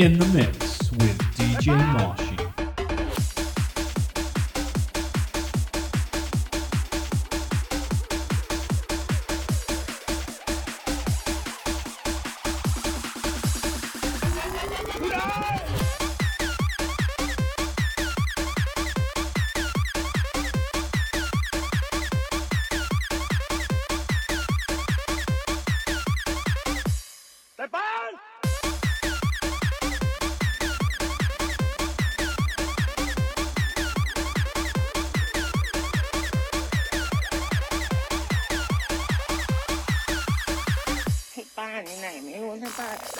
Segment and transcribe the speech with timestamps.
[0.00, 2.29] in the mix with DJ Moshi.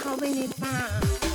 [0.00, 1.29] เข้าไปในป่า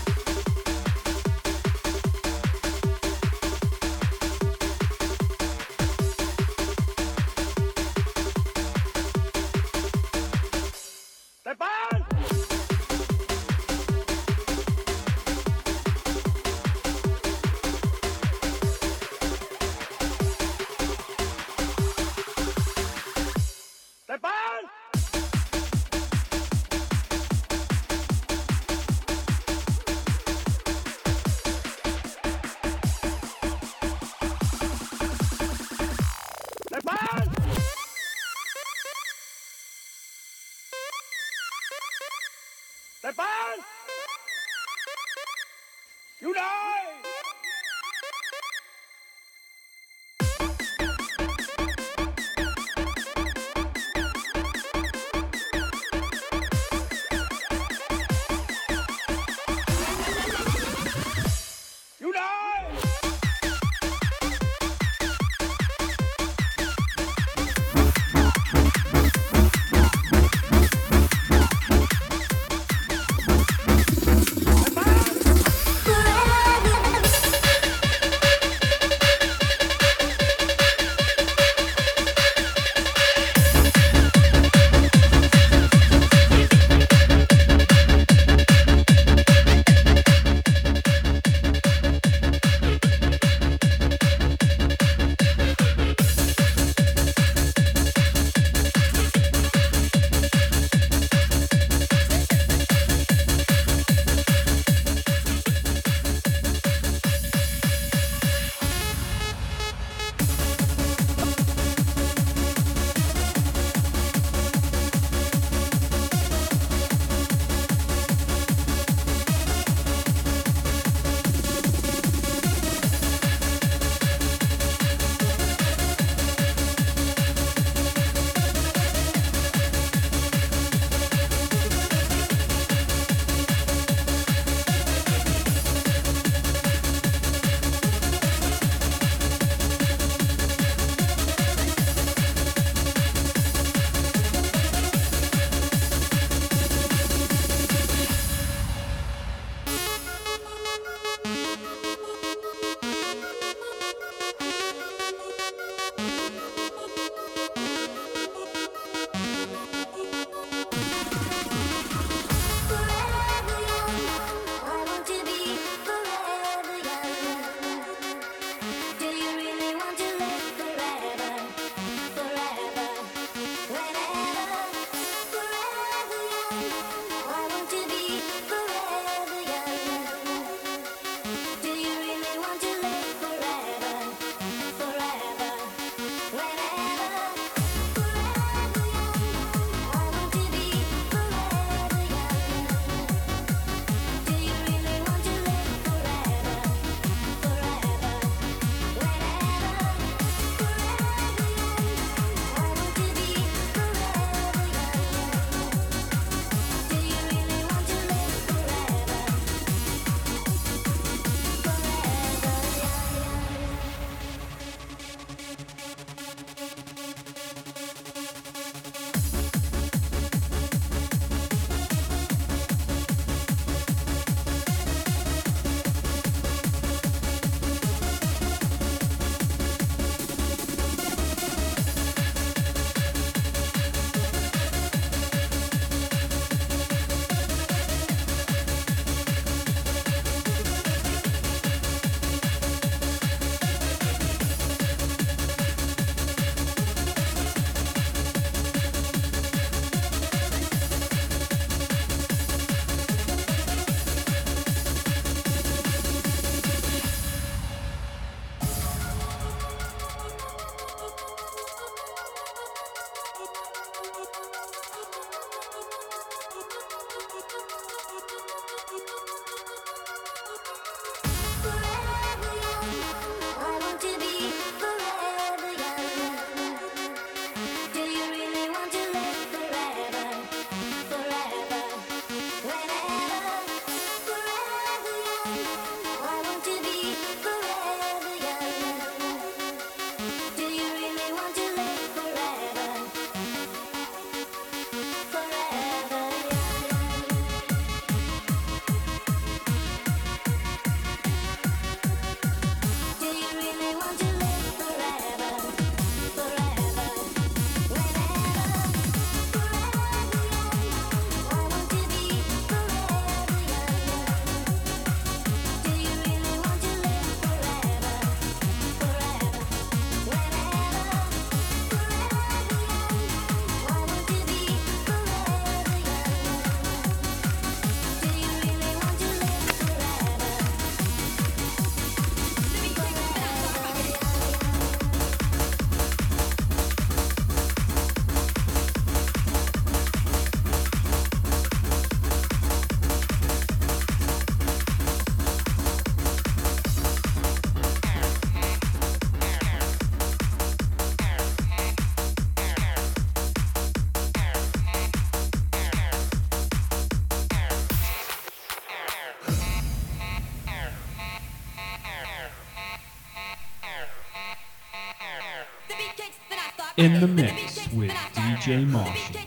[366.98, 369.45] In the mix with DJ Marshall.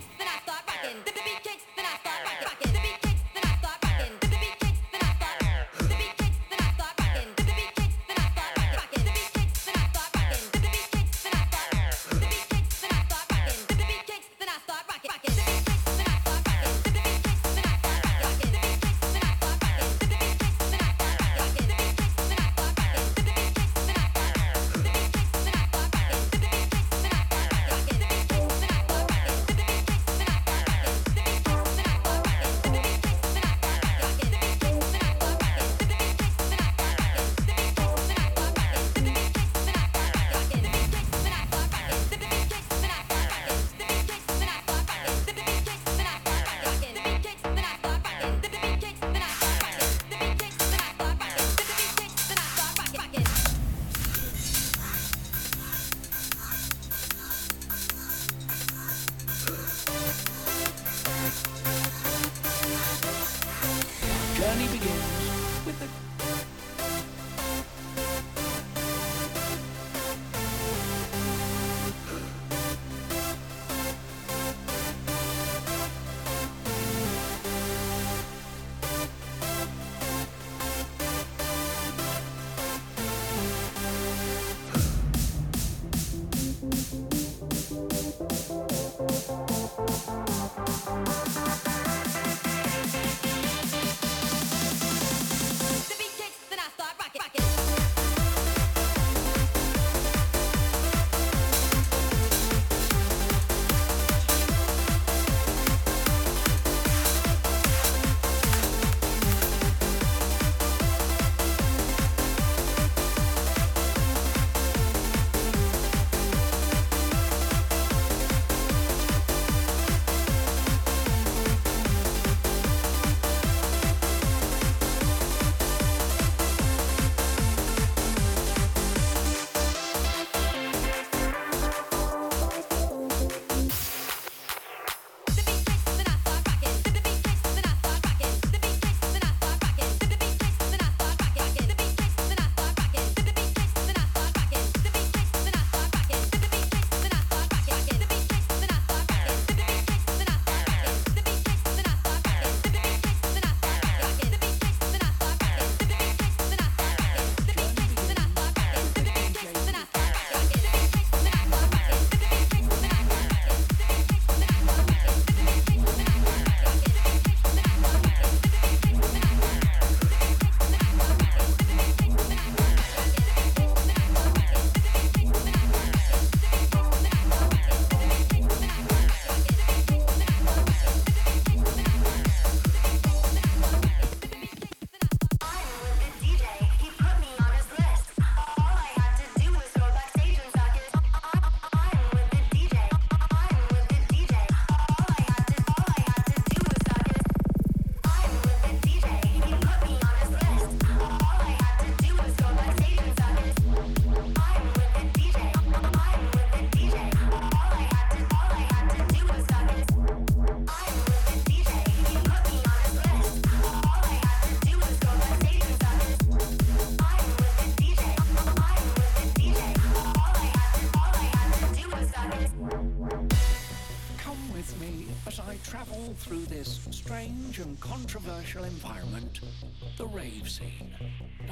[230.28, 230.94] Rave scene.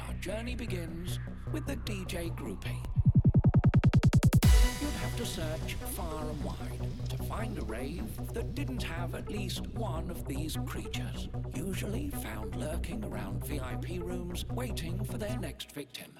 [0.07, 1.19] Our journey begins
[1.51, 2.83] with the DJ groupie.
[4.81, 9.29] You'd have to search far and wide to find a rave that didn't have at
[9.29, 15.71] least one of these creatures, usually found lurking around VIP rooms waiting for their next
[15.71, 16.11] victim.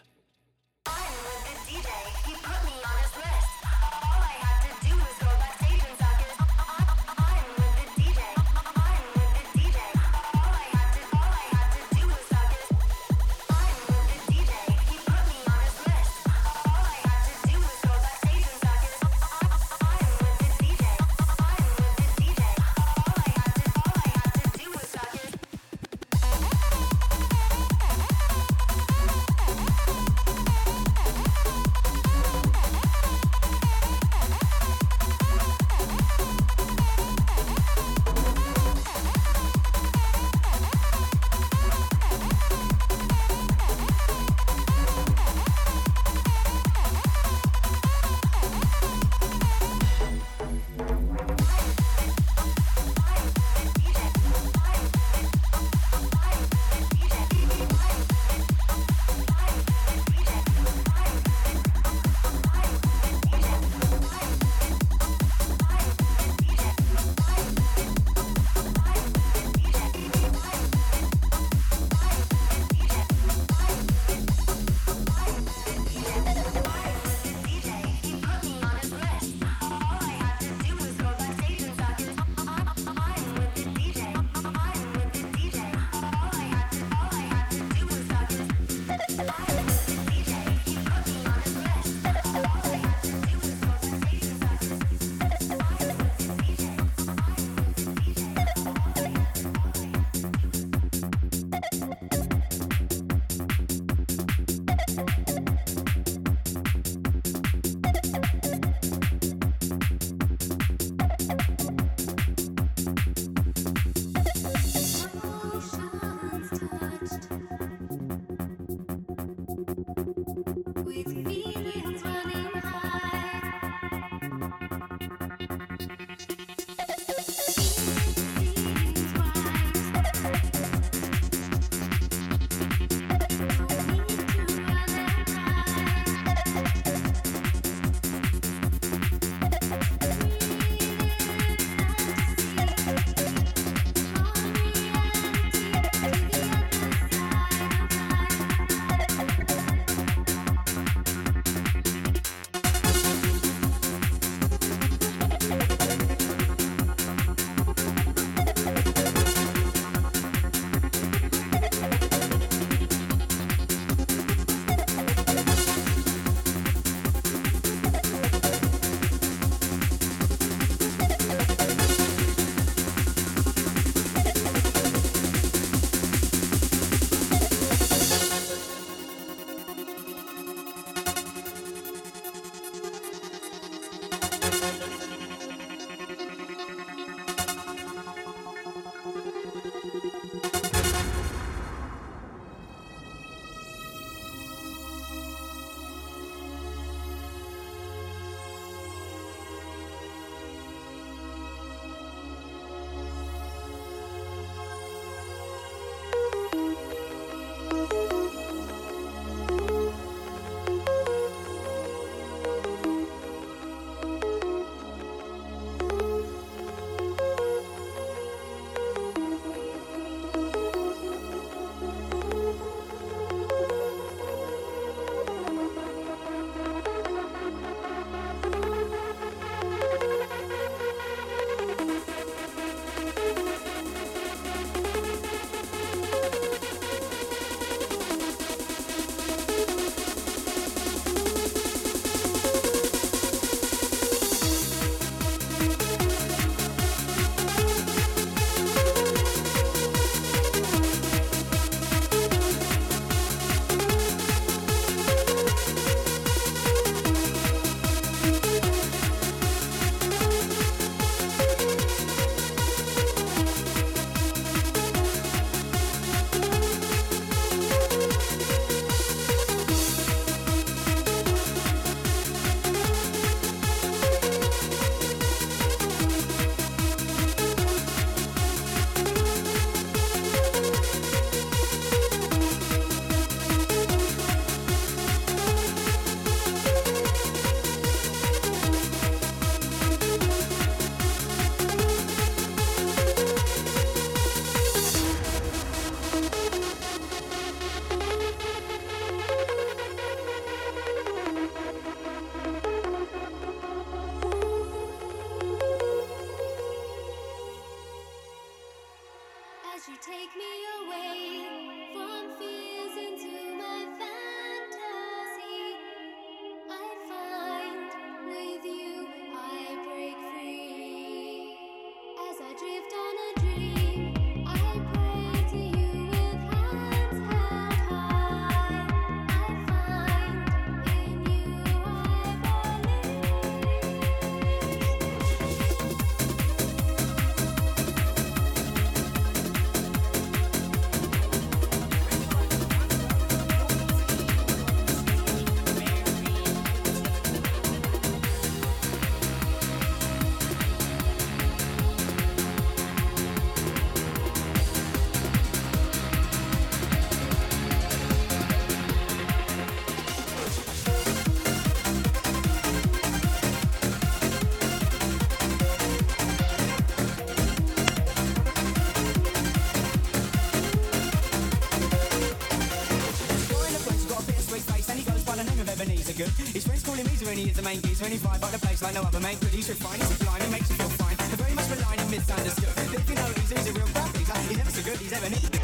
[377.38, 379.38] 20 is the main key 25 by the place like no other mate.
[379.40, 381.16] But he's refined, he's sublime, he makes you feel fine.
[381.20, 382.74] I very much relying and misunderstood.
[382.74, 385.30] They you know he's, he's a real bad He's, he's never so good, he's ever
[385.30, 385.57] neat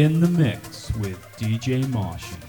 [0.00, 2.39] in the mix with DJ Martian.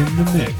[0.00, 0.59] In the mix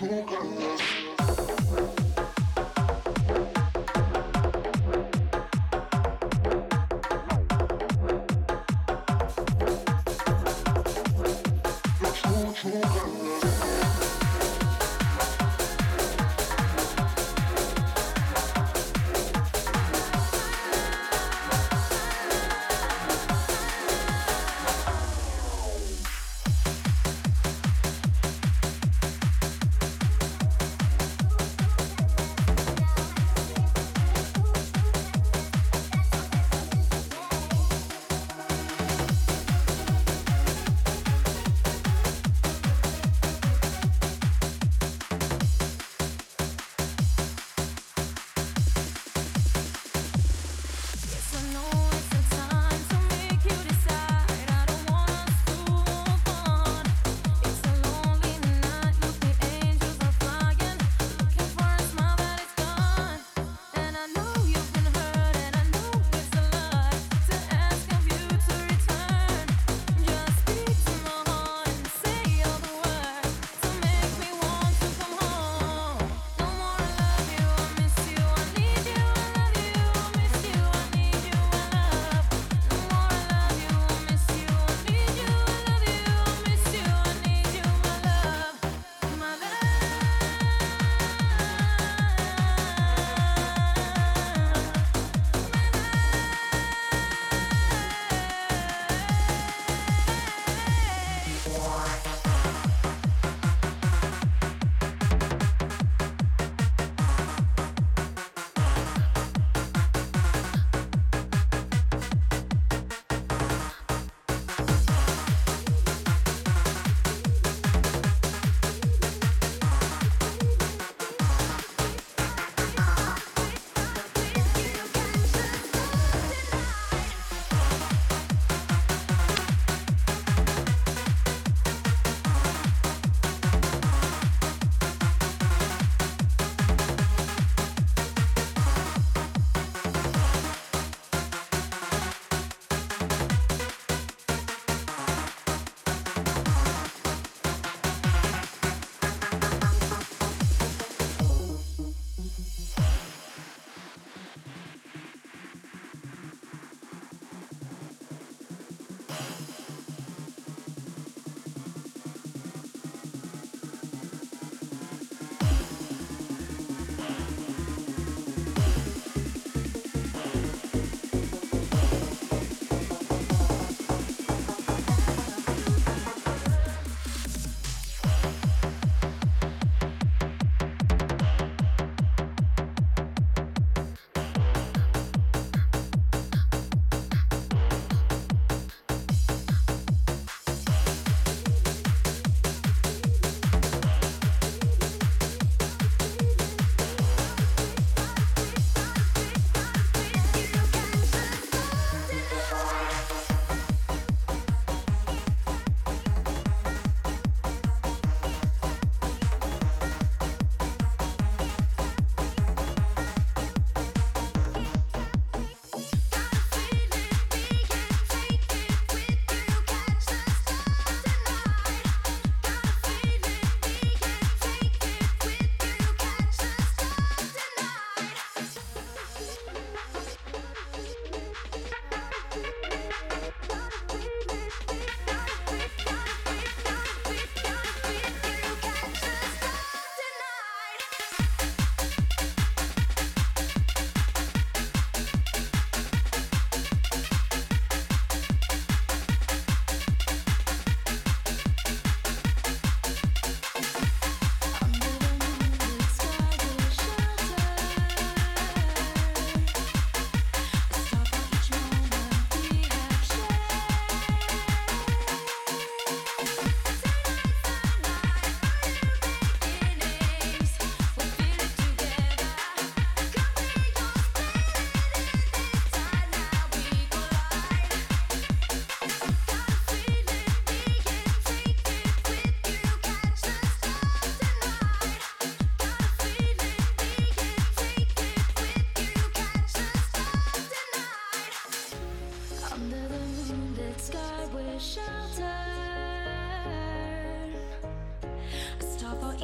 [0.00, 0.89] çok ağır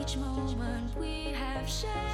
[0.07, 2.06] each moment we have shared.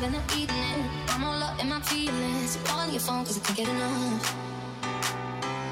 [0.00, 0.14] Colors.
[0.14, 0.90] in the evening.
[1.08, 2.58] I'm all up in my feelings.
[2.70, 4.34] On your phone cause I can't get enough.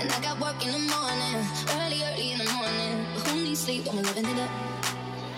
[0.01, 1.47] And I got work in the morning,
[1.81, 3.07] early, early in the morning.
[3.15, 4.51] But who needs sleep when we're living it up?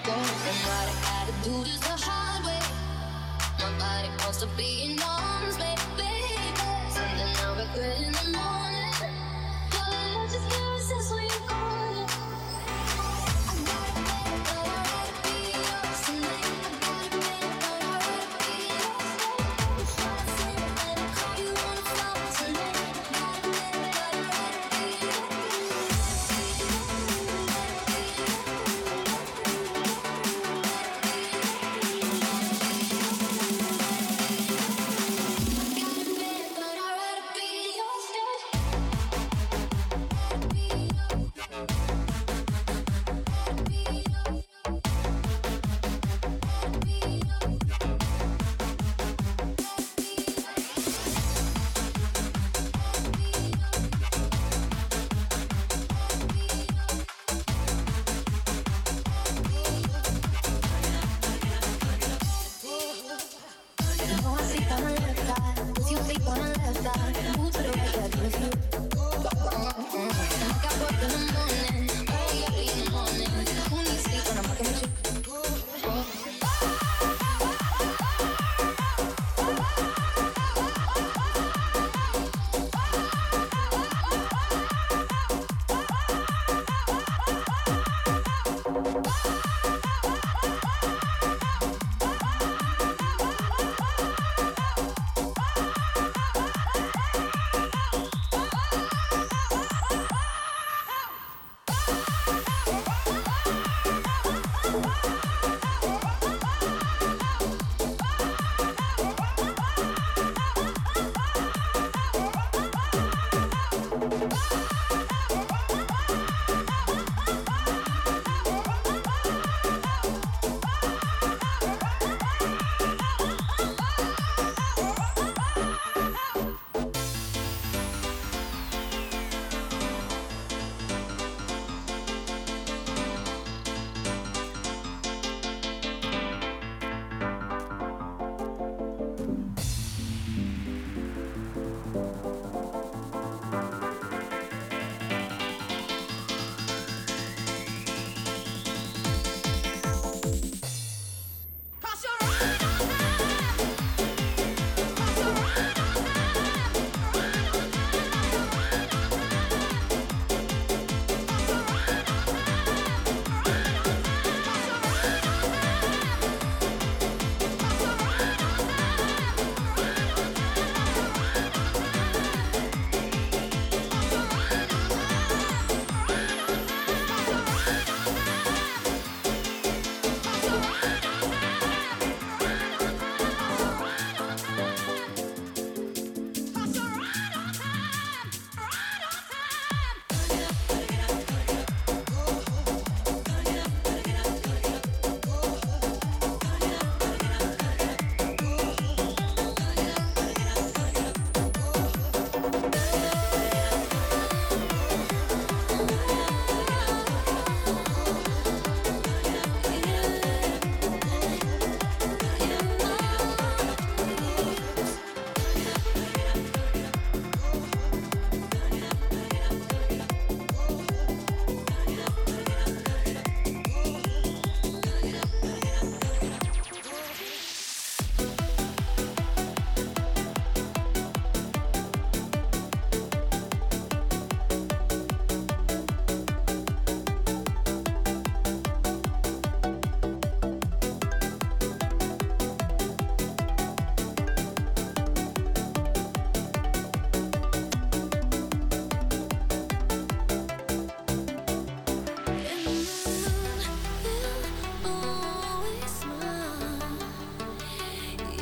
[0.04, 2.62] Going from what I gotta do just the hard way.
[3.60, 6.10] My body wants to be in arms, baby.
[6.90, 8.59] Something I regret in the morning.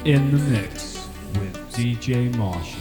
[0.09, 2.78] In the mix with DJ Marshall.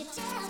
[0.00, 0.49] You want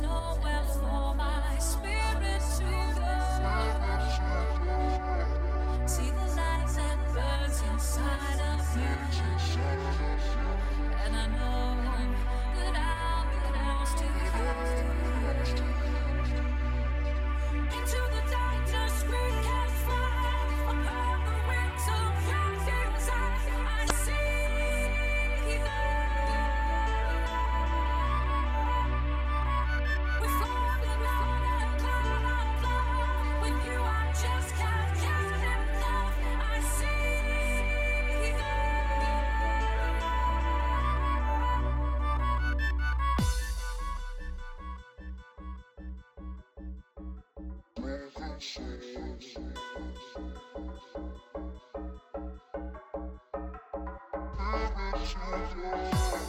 [55.01, 56.20] There's nowhere